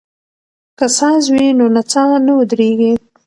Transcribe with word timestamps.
که 0.77 0.85
ساز 0.97 1.23
وي 1.33 1.47
نو 1.57 1.65
نڅا 1.75 2.03
نه 2.25 2.33
ودریږي. 2.37 2.93